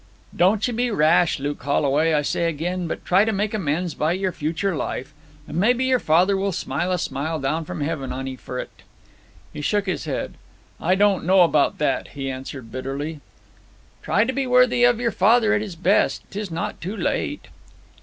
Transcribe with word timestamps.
'Don't 0.35 0.67
ye 0.67 0.73
be 0.73 0.89
rash, 0.89 1.39
Luke 1.39 1.61
Holway, 1.61 2.11
I 2.11 2.23
say 2.23 2.45
again; 2.45 2.87
but 2.87 3.05
try 3.05 3.23
to 3.23 3.31
make 3.31 3.53
amends 3.53 3.93
by 3.93 4.13
your 4.13 4.31
future 4.31 4.75
life. 4.75 5.13
And 5.47 5.57
maybe 5.59 5.85
your 5.85 5.99
father 5.99 6.35
will 6.35 6.51
smile 6.51 6.91
a 6.91 6.97
smile 6.97 7.39
down 7.39 7.65
from 7.65 7.81
heaven 7.81 8.11
upon 8.11 8.27
'ee 8.27 8.35
for 8.35 8.59
't.' 8.59 8.71
He 9.53 9.61
shook 9.61 9.85
his 9.85 10.05
head. 10.05 10.33
'I 10.79 10.95
don't 10.95 11.25
know 11.25 11.41
about 11.41 11.77
that!' 11.77 12.07
he 12.17 12.31
answered 12.31 12.71
bitterly. 12.71 13.21
'Try 14.01 14.21
and 14.21 14.33
be 14.33 14.47
worthy 14.47 14.83
of 14.85 14.99
your 14.99 15.11
father 15.11 15.53
at 15.53 15.61
his 15.61 15.75
best. 15.75 16.23
'Tis 16.31 16.49
not 16.49 16.81
too 16.81 16.97
late.' 16.97 17.49